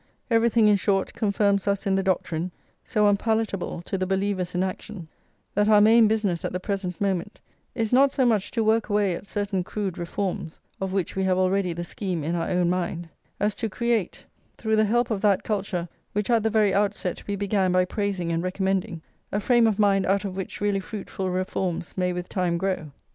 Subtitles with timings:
[0.31, 2.49] Everything, in short, confirms us in the doctrine,
[2.83, 5.07] so unpalatable to the believers in action,
[5.53, 7.39] that our main business at the present moment
[7.75, 11.37] is not so much to work away at certain crude reforms of which we have
[11.37, 13.09] already the scheme in our own mind,
[13.39, 14.25] as to create,
[14.57, 18.31] through the help of that culture which at the very outset we began by praising
[18.31, 22.57] and recommending, a frame of mind out of which really fruitful reforms may with time
[22.57, 22.89] grow.